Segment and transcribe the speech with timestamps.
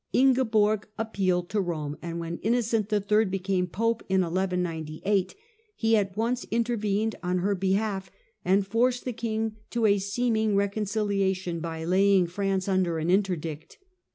[0.13, 3.25] Ingeborg appealed to Rome, and when Innocent III.
[3.25, 5.35] became Pope in 1198
[5.75, 8.09] he at once intervened on her behalf,
[8.43, 13.77] and forced the king to a seeming reconciliation by laying France under an interdict.